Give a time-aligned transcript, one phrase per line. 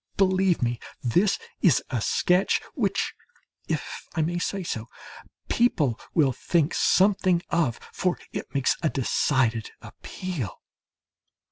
[0.17, 3.13] Believe me, this is a sketch which,
[3.67, 4.87] if I may say so,
[5.47, 10.59] people will think something of, for it makes a decided appeal.